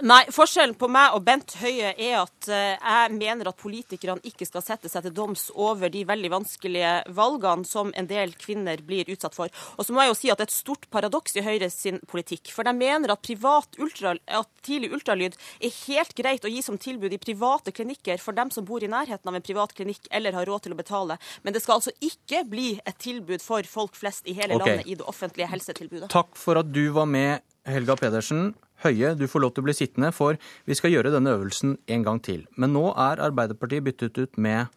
Nei, 0.00 0.22
forskjellen 0.32 0.78
på 0.80 0.88
meg 0.88 1.12
og 1.12 1.24
Bent 1.26 1.52
Høie 1.60 1.90
er 1.92 2.14
at 2.22 2.46
uh, 2.48 2.54
jeg 2.56 3.12
mener 3.18 3.50
at 3.50 3.58
politikerne 3.60 4.24
ikke 4.24 4.46
skal 4.48 4.62
sette 4.64 4.88
seg 4.88 5.04
til 5.04 5.12
doms 5.16 5.48
over 5.52 5.92
de 5.92 6.06
veldig 6.08 6.30
vanskelige 6.32 6.92
valgene 7.16 7.68
som 7.68 7.90
en 7.92 8.08
del 8.08 8.32
kvinner 8.40 8.80
blir 8.86 9.10
utsatt 9.12 9.36
for. 9.36 9.52
Og 9.76 9.84
så 9.84 9.92
må 9.92 10.04
jeg 10.04 10.12
jo 10.12 10.16
si 10.16 10.30
at 10.32 10.40
det 10.40 10.46
er 10.46 10.52
et 10.52 10.56
stort 10.56 10.88
paradoks 10.94 11.36
i 11.36 11.44
Høyres 11.44 11.76
sin 11.82 12.00
politikk. 12.08 12.48
For 12.54 12.64
de 12.64 12.72
mener 12.76 13.12
at, 13.12 13.32
ultra, 13.80 14.14
at 14.24 14.48
tidlig 14.64 14.92
ultralyd 14.96 15.36
er 15.60 15.76
helt 15.84 16.16
greit 16.16 16.48
å 16.48 16.52
gi 16.52 16.64
som 16.64 16.80
tilbud 16.80 17.12
i 17.12 17.20
private 17.20 17.74
klinikker 17.76 18.22
for 18.24 18.36
dem 18.36 18.52
som 18.54 18.64
bor 18.64 18.80
i 18.80 18.88
nærheten 18.88 19.28
av 19.28 19.36
en 19.36 19.44
privat 19.44 19.76
klinikk 19.76 20.08
eller 20.10 20.36
har 20.38 20.48
råd 20.48 20.64
til 20.64 20.76
å 20.76 20.80
betale. 20.80 21.18
Men 21.44 21.52
det 21.52 21.60
skal 21.64 21.76
altså 21.76 21.92
ikke 22.00 22.46
bli 22.48 22.72
et 22.80 22.96
tilbud 23.04 23.44
for 23.44 23.68
folk 23.68 24.00
flest 24.00 24.24
i 24.24 24.36
hele 24.38 24.56
okay. 24.56 24.80
landet 24.80 24.88
i 24.88 24.96
det 24.96 25.04
offentlige 25.12 25.50
helsetilbudet. 25.52 26.08
Takk 26.12 26.32
for 26.40 26.60
at 26.62 26.72
du 26.72 26.86
var 26.96 27.08
med, 27.10 27.44
Helga 27.68 28.00
Pedersen. 28.00 28.54
Høie, 28.80 29.12
du 29.12 29.26
får 29.28 29.42
lov 29.44 29.50
til 29.52 29.60
å 29.60 29.66
bli 29.66 29.74
sittende, 29.76 30.08
for 30.16 30.38
vi 30.64 30.76
skal 30.76 30.94
gjøre 30.94 31.12
denne 31.12 31.34
øvelsen 31.36 31.74
en 31.92 32.04
gang 32.06 32.20
til. 32.24 32.46
Men 32.56 32.72
nå 32.72 32.86
er 32.94 33.20
Arbeiderpartiet 33.20 33.84
byttet 33.84 34.16
ut 34.16 34.40
med 34.40 34.72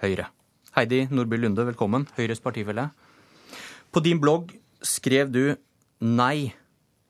Høyre. 0.00 0.30
Heidi 0.74 1.02
Nordby 1.12 1.36
Lunde, 1.42 1.66
velkommen. 1.68 2.08
Høyres 2.16 2.40
partifelle. 2.40 2.88
På 3.92 4.00
din 4.00 4.18
blogg 4.20 4.56
skrev 4.80 5.30
du 5.30 5.56
'Nei, 6.00 6.54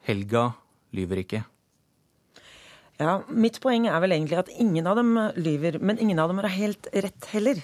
Helga 0.03 0.50
lyver 0.93 1.23
ikke'. 1.23 1.53
Ja, 3.01 3.19
Mitt 3.27 3.57
poeng 3.63 3.89
er 3.91 3.99
vel 4.05 4.15
egentlig 4.15 4.39
at 4.39 4.51
ingen 4.55 4.87
av 4.87 4.99
dem 5.01 5.17
lyver, 5.35 5.81
men 5.83 5.99
ingen 5.99 6.21
av 6.23 6.31
dem 6.31 6.39
har 6.39 6.53
helt 6.53 6.87
rett 6.95 7.27
heller. 7.33 7.59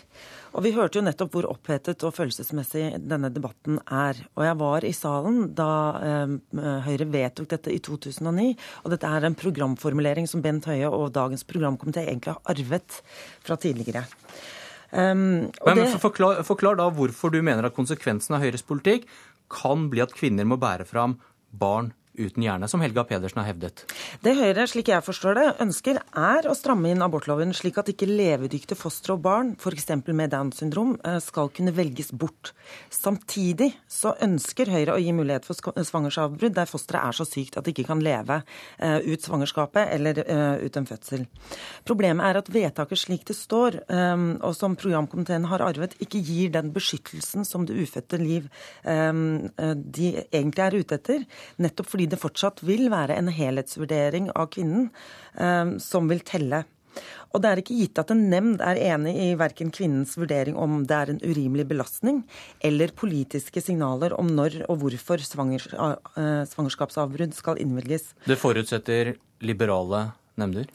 Og 0.51 0.65
Vi 0.65 0.73
hørte 0.75 0.99
jo 0.99 1.05
nettopp 1.07 1.37
hvor 1.37 1.47
opphetet 1.47 2.03
og 2.03 2.17
følelsesmessig 2.17 2.99
denne 2.99 3.31
debatten 3.31 3.79
er. 3.87 4.19
Og 4.35 4.43
jeg 4.43 4.59
var 4.59 4.87
i 4.87 4.93
salen 4.97 5.53
da 5.55 5.71
eh, 6.03 6.33
Høyre 6.87 7.07
vedtok 7.13 7.47
dette 7.53 7.71
i 7.71 7.79
2009. 7.79 8.49
Og 8.83 8.95
dette 8.95 9.11
er 9.11 9.29
en 9.29 9.39
programformulering 9.39 10.27
som 10.31 10.43
Bent 10.43 10.67
Høie 10.67 10.91
og 10.91 11.13
dagens 11.15 11.47
programkomité 11.47 12.03
egentlig 12.09 12.35
har 12.35 12.57
arvet 12.57 12.99
fra 13.47 13.59
tidligere. 13.61 14.03
Um, 14.91 15.53
Men, 15.63 15.79
det... 15.79 15.87
forklar, 16.03 16.43
forklar, 16.43 16.75
da 16.75 16.89
hvorfor 16.91 17.31
du 17.31 17.39
mener 17.47 17.69
at 17.69 17.77
konsekvensen 17.77 18.35
av 18.35 18.43
Høyres 18.43 18.67
politikk 18.67 19.07
kan 19.51 19.87
bli 19.93 20.03
at 20.03 20.15
kvinner 20.17 20.49
må 20.51 20.59
bære 20.59 20.89
fram 20.91 21.15
barn 21.55 21.93
uten 22.21 22.45
hjerne, 22.45 22.69
som 22.71 22.83
Helga 22.85 23.05
Pedersen 23.09 23.41
har 23.43 23.49
hevdet? 23.51 23.85
Det 24.25 24.35
Høyre, 24.39 24.67
slik 24.69 24.91
jeg 24.93 25.05
forstår 25.05 25.39
det, 25.39 25.47
ønsker 25.65 26.01
er 26.01 26.49
å 26.49 26.55
stramme 26.57 26.91
inn 26.93 27.03
abortloven, 27.05 27.55
slik 27.57 27.81
at 27.81 27.91
ikke 27.93 28.09
levedyktige 28.09 28.79
fostre 28.79 29.17
og 29.17 29.23
barn, 29.25 29.55
f.eks. 29.59 29.89
med 30.07 30.33
Downs 30.35 30.61
syndrom, 30.61 30.97
eh, 31.05 31.19
skal 31.25 31.51
kunne 31.55 31.75
velges 31.77 32.13
bort. 32.13 32.53
Samtidig 32.93 33.73
så 33.91 34.15
ønsker 34.23 34.71
Høyre 34.71 34.97
å 34.97 35.01
gi 35.03 35.15
mulighet 35.17 35.49
for 35.49 35.59
svangerskapsavbrudd 35.59 36.57
der 36.57 36.71
fosteret 36.71 37.09
er 37.09 37.19
så 37.19 37.27
sykt 37.29 37.59
at 37.59 37.67
det 37.67 37.75
ikke 37.75 37.89
kan 37.91 38.05
leve 38.05 38.41
eh, 38.79 38.99
ut 39.07 39.25
svangerskapet 39.25 39.95
eller 39.97 40.23
eh, 40.25 40.67
ut 40.67 40.79
en 40.81 40.89
fødsel. 40.89 41.27
Problemet 41.89 42.27
er 42.27 42.41
at 42.41 42.53
vedtaket 42.53 43.01
slik 43.01 43.27
det 43.29 43.37
står, 43.37 43.77
og 43.91 44.53
som 44.57 44.75
programkomiteen 44.79 45.47
har 45.51 45.63
arvet, 45.65 45.95
ikke 46.03 46.21
gir 46.25 46.53
den 46.55 46.71
beskyttelsen 46.75 47.47
som 47.47 47.65
det 47.69 47.77
ufødte 47.81 48.19
liv 48.21 48.47
de 48.85 50.09
egentlig 50.23 50.65
er 50.65 50.77
ute 50.77 50.99
etter. 50.99 51.25
nettopp 51.63 51.91
fordi 51.91 52.09
det 52.11 52.21
fortsatt 52.21 52.65
vil 52.67 52.89
være 52.93 53.17
en 53.19 53.31
helhetsvurdering 53.33 54.31
av 54.35 54.51
kvinnen 54.55 54.91
eh, 55.39 55.79
som 55.83 56.11
vil 56.11 56.23
telle. 56.27 56.65
Og 57.31 57.43
det 57.43 57.51
er 57.51 57.61
ikke 57.63 57.77
gitt 57.79 58.01
at 58.03 58.11
en 58.11 58.25
nemnd 58.33 58.63
er 58.67 58.81
enig 58.91 59.13
i 59.23 59.29
verken 59.39 59.71
kvinnens 59.75 60.17
vurdering 60.19 60.57
om 60.59 60.81
det 60.91 60.97
er 60.97 61.13
en 61.13 61.21
urimelig 61.23 61.69
belastning, 61.71 62.25
eller 62.67 62.95
politiske 62.99 63.63
signaler 63.63 64.17
om 64.19 64.33
når 64.35 64.65
og 64.67 64.83
hvorfor 64.83 65.23
eh, 65.23 66.43
svangerskapsavbrudd 66.51 67.37
skal 67.37 67.63
innvilges. 67.63 68.11
Det 68.27 68.39
forutsetter 68.41 69.15
liberale 69.47 70.09
nemnder? 70.41 70.67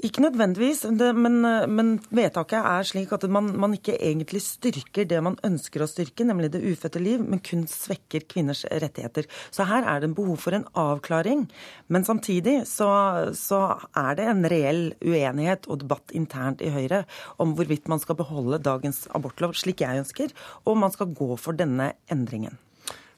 Ikke 0.00 0.22
nødvendigvis, 0.24 0.86
men, 1.12 1.42
men, 1.68 1.88
vedtaket 2.08 2.56
er 2.64 2.86
slik 2.88 3.10
at 3.12 3.26
man, 3.28 3.50
man, 3.60 3.74
ikke 3.76 3.98
egentlig 3.98 4.40
styrker 4.40 5.04
det 5.04 5.18
man 5.20 5.36
ønsker 5.44 5.84
å 5.84 5.88
styrke, 5.90 6.24
nemlig 6.24 6.48
det 6.54 6.62
ufødte 6.64 7.02
liv, 7.02 7.20
men 7.20 7.42
kun 7.44 7.66
svekker 7.68 8.24
kvinners 8.30 8.62
rettigheter. 8.64 9.28
Så 9.52 9.66
her 9.68 9.84
er 9.84 10.00
det 10.00 10.08
en 10.08 10.14
behov 10.16 10.40
for 10.40 10.56
en 10.56 10.64
avklaring. 10.72 11.44
Men 11.92 12.08
samtidig 12.08 12.62
så, 12.70 12.88
så 13.36 13.60
er 13.92 14.16
det 14.16 14.30
en 14.30 14.48
reell 14.48 14.82
uenighet 15.04 15.68
og 15.68 15.82
debatt 15.84 16.16
internt 16.16 16.64
i 16.64 16.72
Høyre 16.72 17.02
om 17.36 17.52
hvorvidt 17.58 17.92
man 17.92 18.00
skal 18.00 18.16
beholde 18.22 18.62
dagens 18.64 19.04
abortlov 19.12 19.52
slik 19.60 19.84
jeg 19.84 20.00
ønsker, 20.00 20.32
og 20.64 20.74
om 20.78 20.84
man 20.86 20.96
skal 20.96 21.12
gå 21.12 21.34
for 21.36 21.60
denne 21.60 21.92
endringen. 22.08 22.56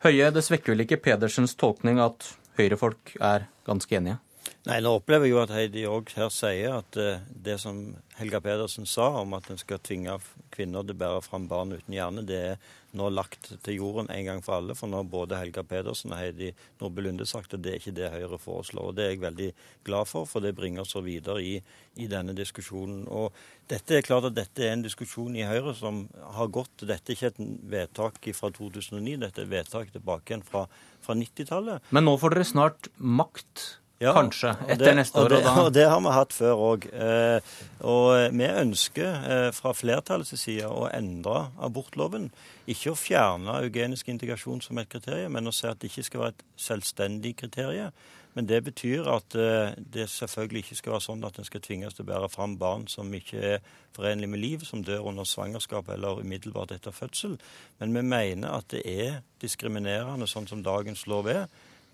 Høie, 0.02 0.32
det 0.34 0.42
svekker 0.42 0.74
vel 0.74 0.82
ikke 0.82 0.98
Pedersens 1.04 1.54
tolkning 1.54 2.02
at 2.02 2.26
Høyre-folk 2.58 3.14
er 3.22 3.46
ganske 3.70 4.02
enige? 4.02 4.18
Nei, 4.62 4.76
Nå 4.78 4.92
opplever 4.94 5.26
jeg 5.26 5.32
jo 5.32 5.40
at 5.42 5.50
Heidi 5.50 5.80
òg 5.90 6.12
her 6.14 6.28
sier 6.30 6.76
at 6.76 6.94
uh, 6.94 7.24
det 7.34 7.56
som 7.58 7.80
Helga 8.14 8.38
Pedersen 8.44 8.86
sa 8.86 9.08
om 9.18 9.32
at 9.34 9.48
en 9.50 9.58
skal 9.58 9.80
tvinge 9.82 10.14
kvinner 10.54 10.84
til 10.86 10.94
å 10.94 11.00
bære 11.00 11.24
fram 11.24 11.48
barn 11.50 11.74
uten 11.74 11.96
hjerne, 11.96 12.22
det 12.28 12.38
er 12.52 12.60
nå 12.94 13.08
lagt 13.10 13.48
til 13.64 13.80
jorden 13.80 14.10
en 14.12 14.28
gang 14.28 14.44
for 14.44 14.60
alle. 14.60 14.76
For 14.78 14.86
nå 14.86 15.00
har 15.00 15.08
både 15.10 15.40
Helga 15.40 15.64
Pedersen 15.66 16.12
og 16.12 16.20
Heidi 16.20 16.52
Nordby 16.78 17.02
Lunde 17.02 17.26
sagt 17.26 17.56
at 17.56 17.64
det 17.64 17.72
er 17.72 17.80
ikke 17.80 17.96
det 17.96 18.12
Høyre 18.12 18.38
foreslår. 18.38 18.92
og 18.92 18.94
Det 19.00 19.06
er 19.06 19.10
jeg 19.16 19.22
veldig 19.24 19.50
glad 19.88 20.12
for, 20.12 20.30
for 20.30 20.44
det 20.44 20.54
bringer 20.54 20.84
oss 20.84 20.94
videre 20.94 21.42
i, 21.42 21.56
i, 21.96 22.06
denne 22.12 22.36
diskusjonen. 22.38 23.02
Og 23.10 23.34
dette 23.72 23.98
er 23.98 24.06
klart 24.06 24.30
at 24.30 24.38
dette 24.38 24.62
er 24.62 24.76
en 24.76 24.86
diskusjon 24.86 25.34
i 25.34 25.48
Høyre 25.48 25.74
som 25.74 26.04
har 26.38 26.54
gått 26.54 26.86
Dette 26.86 27.10
er 27.10 27.18
ikke 27.18 27.32
et 27.32 27.44
vedtak 27.74 28.30
fra 28.38 28.54
2009, 28.54 29.18
dette 29.26 29.42
er 29.42 29.48
et 29.48 29.54
vedtak 29.58 29.90
tilbake 29.90 30.36
igjen 30.36 30.46
fra, 30.46 30.68
fra 31.02 31.18
90-tallet. 31.18 31.90
Men 31.90 32.06
nå 32.06 32.14
får 32.20 32.36
dere 32.36 32.52
snart 32.52 32.92
makt 33.00 33.81
ja, 34.02 34.12
Kanskje. 34.16 34.54
Etter 34.66 34.84
det, 34.84 34.94
neste 34.98 35.20
år. 35.20 35.24
Og 35.24 35.30
det, 35.30 35.52
og 35.62 35.74
det, 35.74 35.84
har 35.88 36.00
vi 36.02 36.14
hatt 36.16 36.34
før 36.34 36.62
òg. 36.68 36.86
Eh, 36.90 37.52
og 37.86 38.34
vi 38.34 38.48
ønsker 38.48 39.28
eh, 39.34 39.50
fra 39.54 39.74
flertallets 39.76 40.34
side 40.40 40.66
å 40.66 40.88
endre 40.90 41.46
abortloven. 41.62 42.30
Ikke 42.70 42.92
å 42.92 42.98
fjerne 42.98 43.60
eugenisk 43.62 44.10
integrasjon 44.10 44.64
som 44.64 44.80
et 44.82 44.90
kriterium, 44.90 45.36
men 45.36 45.46
å 45.50 45.54
si 45.54 45.68
at 45.70 45.80
det 45.82 45.92
ikke 45.92 46.08
skal 46.08 46.24
være 46.24 46.36
et 46.36 46.44
selvstendig 46.66 47.36
kriterium. 47.38 47.94
Men 48.34 48.48
det 48.48 48.62
betyr 48.64 49.08
at 49.12 49.34
eh, 49.36 49.74
det 49.92 50.08
selvfølgelig 50.08 50.64
ikke 50.64 50.78
skal 50.78 50.94
være 50.94 51.04
sånn 51.04 51.26
at 51.28 51.38
en 51.38 51.46
skal 51.48 51.62
tvinges 51.64 51.96
til 51.96 52.06
å 52.06 52.08
bære 52.08 52.30
fram 52.32 52.54
barn 52.60 52.86
som 52.88 53.12
ikke 53.14 53.42
er 53.56 53.66
forenlig 53.92 54.30
med 54.32 54.40
liv, 54.40 54.64
som 54.64 54.84
dør 54.84 55.10
under 55.10 55.28
svangerskap 55.28 55.90
eller 55.92 56.22
umiddelbart 56.24 56.72
etter 56.72 56.96
fødsel. 56.96 57.36
Men 57.80 57.92
vi 57.98 58.04
mener 58.08 58.56
at 58.56 58.70
det 58.72 58.86
er 58.88 59.20
diskriminerende 59.42 60.26
sånn 60.30 60.48
som 60.48 60.64
dagens 60.64 61.04
lov 61.10 61.28
er 61.28 61.44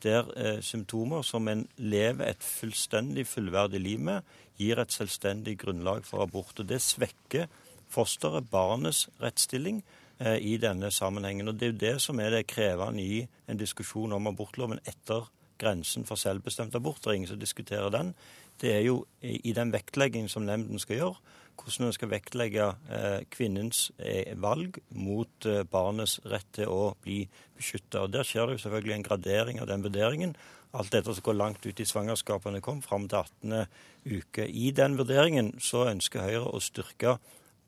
der 0.03 0.29
eh, 0.37 0.61
symptomer 0.63 1.23
som 1.23 1.49
en 1.49 1.67
lever 1.77 2.31
et 2.31 2.43
fullstendig 2.45 3.27
fullverdig 3.27 3.81
liv 3.81 4.01
med, 4.01 4.21
gir 4.59 4.81
et 4.81 4.93
selvstendig 4.93 5.59
grunnlag 5.59 6.05
for 6.07 6.23
abort. 6.23 6.61
Og 6.61 6.69
Det 6.69 6.81
svekker 6.83 7.47
fosteret, 7.89 8.51
barnets 8.51 9.09
rettsstilling, 9.23 9.83
eh, 10.19 10.39
i 10.39 10.57
denne 10.57 10.91
sammenhengen. 10.91 11.49
Og 11.49 11.61
Det 11.61 11.69
er 11.69 11.73
jo 11.73 11.79
det 11.79 12.01
som 12.03 12.21
er 12.21 12.31
det 12.31 12.47
krevende 12.47 13.03
i 13.03 13.27
en 13.49 13.57
diskusjon 13.57 14.13
om 14.13 14.27
abortloven 14.27 14.79
etter 14.87 15.29
grensen 15.59 16.05
for 16.05 16.15
selvbestemt 16.15 16.75
abort. 16.75 17.03
Det 17.03 17.07
er 17.07 17.13
ingen 17.13 17.29
som 17.29 17.41
diskuterer 17.41 17.91
den. 17.91 18.15
Det 18.61 18.73
er 18.75 18.81
jo 18.81 19.07
i 19.23 19.53
den 19.53 19.73
vektleggingen 19.73 20.29
som 20.29 20.43
nemnden 20.43 20.79
skal 20.79 20.97
gjøre, 20.97 21.17
hvordan 21.63 21.89
en 21.89 21.95
skal 21.97 22.11
vektlegge 22.13 22.67
eh, 22.93 23.25
kvinnens 23.33 23.89
eh, 23.99 24.35
valg 24.41 24.79
mot 24.95 25.49
eh, 25.49 25.65
barnets 25.69 26.19
rett 26.29 26.49
til 26.57 26.71
å 26.73 26.93
bli 27.03 27.23
beskytta. 27.59 28.07
Der 28.13 28.27
skjer 28.27 28.47
det 28.47 28.59
jo 28.59 28.65
selvfølgelig 28.67 28.97
en 28.97 29.09
gradering 29.09 29.61
av 29.63 29.69
den 29.71 29.85
vurderingen. 29.85 30.37
Alt 30.77 30.93
dette 30.93 31.15
som 31.15 31.25
går 31.25 31.39
langt 31.39 31.67
ut 31.67 31.81
i 31.81 31.89
svangerskapene 31.89 32.63
kom, 32.65 32.83
fram 32.85 33.09
til 33.09 33.23
18. 33.23 33.67
uke. 34.09 34.47
I 34.47 34.71
den 34.77 34.99
vurderingen 35.01 35.55
så 35.65 35.87
ønsker 35.89 36.27
Høyre 36.27 36.53
å 36.53 36.63
styrke 36.63 37.17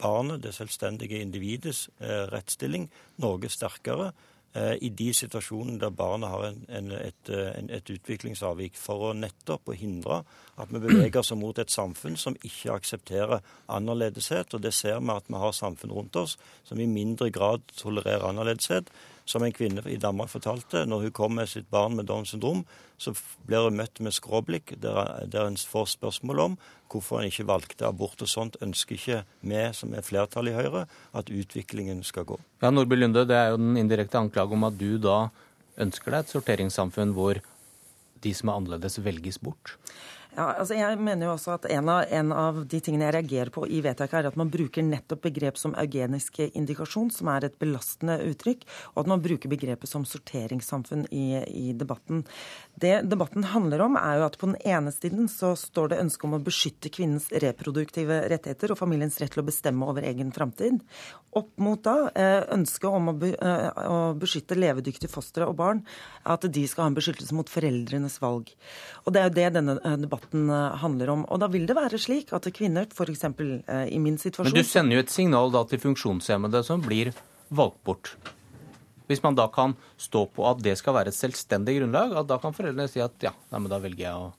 barnet, 0.01 0.43
det 0.45 0.55
selvstendige 0.57 1.21
individets 1.21 1.89
rettsstilling, 2.01 2.87
noe 3.21 3.49
sterkere. 3.53 4.13
Eh, 4.55 4.73
i 4.83 4.89
de 4.91 5.13
situasjonene 5.15 5.79
der 5.79 5.93
barnet 5.95 6.29
har 6.29 6.45
en, 6.49 6.65
en, 6.75 6.91
et, 6.93 7.29
eh, 7.31 7.53
en, 7.55 7.69
et, 7.71 7.91
utviklingsavvik, 7.95 8.75
for 8.75 9.05
å 9.07 9.11
nettopp 9.15 9.71
å 9.71 9.77
hindre 9.79 10.25
at 10.59 10.73
vi 10.75 10.81
beveger 10.83 11.21
oss 11.21 11.31
mot 11.39 11.59
et 11.63 11.71
samfunn 11.71 12.19
som 12.19 12.35
ikke 12.43 12.75
aksepterer 12.75 13.45
annerledeshet. 13.71 14.51
Og 14.55 14.65
det 14.65 14.75
ser 14.75 14.99
vi 14.99 15.15
at 15.15 15.31
vi 15.31 15.39
har 15.39 15.55
samfunn 15.55 15.95
rundt 15.95 16.19
oss 16.19 16.35
som 16.67 16.83
i 16.83 16.89
mindre 16.91 17.31
grad 17.31 17.63
tolererer 17.79 18.27
annerledeshet. 18.33 18.91
Som 19.31 19.45
en 19.47 19.55
kvinne 19.55 19.83
i 19.87 19.99
Danmark 20.01 20.33
fortalte, 20.33 20.83
når 20.89 21.05
hun 21.05 21.15
kom 21.15 21.37
med 21.39 21.51
sitt 21.51 21.69
barn 21.71 21.95
med 21.95 22.09
Downs 22.11 22.33
syndrom, 22.33 22.65
så 22.99 23.13
blir 23.47 23.69
hun 23.69 23.79
møtt 23.79 24.01
med 24.03 24.15
skråblikk, 24.17 24.75
der, 24.83 24.99
der 25.31 25.47
en 25.47 25.59
får 25.61 25.93
spørsmål 25.95 26.43
om 26.49 26.57
hvorfor 26.91 27.21
en 27.21 27.31
ikke 27.31 27.47
valgte 27.47 27.87
abort. 27.87 28.19
Og 28.25 28.31
sånt 28.31 28.59
ønsker 28.65 28.97
ikke 28.97 29.21
vi, 29.47 29.61
som 29.77 29.95
er 29.95 30.07
flertallet 30.07 30.57
i 30.57 30.59
Høyre, 30.59 30.87
at 31.15 31.31
utviklingen 31.31 32.03
skal 32.07 32.27
gå. 32.27 32.41
Ja, 32.65 32.73
Nordby 32.75 32.99
Lunde, 32.99 33.23
det 33.29 33.39
er 33.39 33.53
jo 33.53 33.63
den 33.63 33.79
indirekte 33.79 34.19
anklage 34.19 34.59
om 34.59 34.67
at 34.67 34.79
du 34.81 34.99
da 34.99 35.21
ønsker 35.81 36.13
deg 36.13 36.25
et 36.25 36.35
sorteringssamfunn 36.35 37.15
hvor 37.17 37.39
de 38.21 38.33
som 38.37 38.51
er 38.51 38.59
annerledes, 38.59 38.99
velges 39.05 39.39
bort? 39.41 39.77
Ja, 40.41 40.47
altså 40.57 40.73
jeg 40.73 40.97
mener 41.05 41.27
jo 41.27 41.35
også 41.35 41.53
at 41.59 41.67
en 41.69 41.89
av, 41.93 42.07
en 42.17 42.31
av, 42.33 42.63
de 42.65 42.79
tingene 42.81 43.05
jeg 43.05 43.13
reagerer 43.19 43.51
på 43.53 43.67
i 43.69 43.83
vedtaket, 43.85 44.15
er 44.23 44.29
at 44.31 44.39
man 44.41 44.49
bruker 44.49 44.87
nettopp 44.87 45.27
begrep 45.27 45.59
som 45.61 45.75
eugenisk 45.77 46.39
indikasjon, 46.47 47.11
som 47.13 47.29
er 47.29 47.45
et 47.45 47.59
belastende 47.61 48.17
uttrykk, 48.25 48.65
og 48.95 49.03
at 49.03 49.11
man 49.13 49.21
bruker 49.21 49.53
begrepet 49.53 49.91
som 49.91 50.07
sorteringssamfunn 50.09 51.05
i, 51.13 51.27
i 51.45 51.75
debatten. 51.77 52.23
Det 52.81 53.03
debatten 53.11 53.45
handler 53.53 53.85
om, 53.85 53.99
er 54.01 54.23
jo 54.23 54.29
at 54.31 54.39
på 54.41 54.49
den 54.49 54.57
ene 54.65 54.95
siden 54.97 55.29
så 55.29 55.53
står 55.61 55.93
det 55.93 56.01
ønske 56.07 56.25
om 56.25 56.39
å 56.39 56.41
beskytte 56.47 56.89
kvinnens 56.95 57.29
reproduktive 57.45 58.23
rettigheter 58.33 58.73
og 58.73 58.81
familiens 58.81 59.21
rett 59.21 59.37
til 59.37 59.45
å 59.45 59.49
bestemme 59.51 59.93
over 59.93 60.09
egen 60.09 60.33
framtid. 60.33 60.81
Opp 61.37 61.53
mot 61.61 61.85
da 61.85 62.09
eh, 62.17 62.47
ønsket 62.57 62.89
om 62.89 63.13
å, 63.13 63.17
be, 63.21 63.35
eh, 63.37 63.85
å 63.93 64.01
beskytte 64.19 64.57
levedyktige 64.57 65.13
fostre 65.13 65.45
og 65.47 65.61
barn, 65.61 65.85
at 66.25 66.49
de 66.49 66.65
skal 66.65 66.87
ha 66.87 66.91
en 66.95 66.97
beskyttelse 66.97 67.37
mot 67.37 67.53
foreldrenes 67.53 68.17
valg. 68.25 68.49
Og 69.05 69.13
det 69.15 69.21
er 69.21 69.29
jo 69.29 69.37
det 69.37 69.49
denne 69.61 69.77
eh, 69.85 70.01
debatten 70.01 70.30
debatten 70.31 70.51
eh, 70.51 70.79
handler 70.79 71.11
om. 71.11 71.25
Og 71.29 71.41
da 71.41 71.49
vil 71.49 71.67
det 71.67 71.77
være 71.77 71.99
slik 71.99 72.33
at 72.33 72.47
kvinner, 72.53 72.87
f.eks. 72.87 73.25
Eh, 73.25 73.89
i 73.95 73.99
min 73.99 74.19
situasjon 74.19 74.53
Men 74.53 74.63
du 74.63 74.69
sender 74.69 74.97
jo 74.97 75.03
et 75.03 75.11
signal 75.11 75.51
da 75.53 75.65
til 75.65 75.79
funksjonshemmede 75.79 76.63
som 76.65 76.81
blir 76.81 77.13
valgt 77.51 77.83
bort. 77.85 78.17
Hvis 79.09 79.23
man 79.23 79.35
da 79.35 79.49
kan 79.49 79.75
stå 79.99 80.27
på 80.31 80.47
at 80.47 80.63
det 80.63 80.77
skal 80.79 80.95
være 80.95 81.09
et 81.11 81.17
selvstendig 81.17 81.81
grunnlag, 81.81 82.15
at 82.17 82.29
da 82.29 82.39
kan 82.39 82.55
foreldrene 82.55 82.89
si 82.89 83.01
at 83.01 83.13
ja, 83.21 83.33
nei, 83.51 83.61
men 83.61 83.71
da 83.71 83.81
velger 83.81 84.07
jeg 84.07 84.15
å 84.15 84.31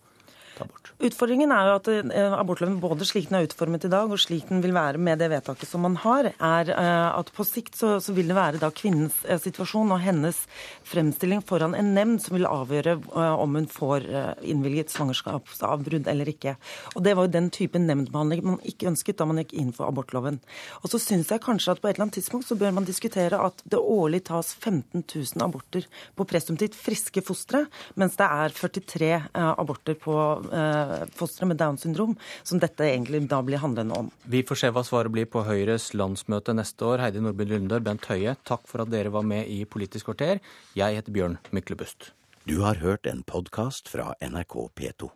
abort. 0.64 0.92
Utfordringen 1.02 1.52
er 1.54 1.68
jo 1.68 1.78
at 1.80 1.88
eh, 1.92 2.34
abortloven, 2.38 2.78
både 2.82 3.06
slik 3.10 3.30
den 3.30 3.40
er 3.40 3.48
utformet 3.48 3.88
i 3.88 3.92
dag, 3.92 4.12
og 4.12 4.22
slik 4.22 4.46
den 4.52 4.62
vil 4.62 4.76
være 4.76 5.02
med 5.02 5.18
det 5.22 5.32
vedtaket 5.32 5.70
som 5.70 5.82
man 5.86 5.96
har, 6.04 6.30
er 6.32 6.72
eh, 6.76 7.08
at 7.18 7.32
på 7.34 7.46
sikt 7.48 7.80
så, 7.80 7.96
så 8.04 8.14
vil 8.14 8.30
det 8.30 8.38
være 8.38 8.62
da 8.62 8.70
kvinnens 8.76 9.18
eh, 9.26 9.40
situasjon 9.42 9.94
og 9.96 10.02
hennes 10.04 10.44
fremstilling 10.92 11.42
foran 11.48 11.74
en 11.78 11.94
nemnd 11.96 12.22
som 12.22 12.38
vil 12.38 12.50
avgjøre 12.50 12.98
om 13.12 13.56
hun 13.56 13.68
får 13.72 14.06
innvilget 14.46 14.92
svangerskapsavbrudd 14.94 16.10
eller 16.12 16.30
ikke. 16.30 16.56
Og 16.96 17.04
Det 17.06 17.16
var 17.18 17.28
jo 17.28 17.34
den 17.34 17.50
type 17.54 17.80
nemndbehandling 17.80 18.44
man 18.46 18.60
ikke 18.68 18.90
ønsket 18.92 19.20
da 19.20 19.28
man 19.30 19.42
gikk 19.42 19.56
inn 19.58 19.72
for 19.76 19.88
abortloven. 19.88 20.40
Og 20.82 20.92
så 20.92 21.00
syns 21.02 21.32
jeg 21.32 21.44
kanskje 21.44 21.76
at 21.76 21.82
på 21.82 21.90
et 21.90 21.96
eller 21.96 22.08
annet 22.08 22.20
tidspunkt 22.20 22.50
så 22.50 22.58
bør 22.60 22.76
man 22.76 22.88
diskutere 22.88 23.40
at 23.40 23.64
det 23.64 23.80
årlig 23.80 24.24
tas 24.30 24.52
15 24.54 25.06
000 25.06 25.46
aborter 25.46 25.88
på 26.18 26.28
presumptivt 26.28 26.78
friske 26.78 27.24
fostre, 27.26 27.66
mens 28.00 28.18
det 28.20 28.28
er 28.28 28.56
43 28.58 29.12
aborter 29.34 29.98
på 30.00 30.16
Eh, 30.52 31.06
fostre 31.16 31.48
med 31.48 31.58
Downs 31.58 31.86
syndrom, 31.86 32.18
som 32.44 32.60
dette 32.60 32.84
egentlig 32.84 33.24
da 33.32 33.42
blir 33.46 33.62
handlende 33.64 33.96
om. 33.96 34.12
Vi 34.28 34.44
får 34.44 34.64
se 34.64 34.72
hva 34.74 34.84
svaret 34.84 35.14
blir 35.14 35.30
på 35.32 35.46
Høyres 35.48 35.92
landsmøte 35.96 36.56
neste 36.58 36.88
år. 36.88 37.06
Heidi 37.06 37.24
Nordby 37.24 37.48
Lunde, 37.48 37.80
Bent 37.84 38.10
Høie, 38.12 38.36
takk 38.48 38.68
for 38.68 38.84
at 38.84 38.92
dere 38.92 39.14
var 39.14 39.24
med 39.28 39.48
i 39.48 39.64
Politisk 39.66 40.12
kvarter. 40.12 40.44
Jeg 40.76 41.00
heter 41.00 41.16
Bjørn 41.16 41.40
Myklebust. 41.56 42.12
Du 42.50 42.60
har 42.66 42.82
hørt 42.82 43.08
en 43.08 43.24
podkast 43.24 43.92
fra 43.92 44.12
NRK 44.20 44.72
P2. 44.76 45.12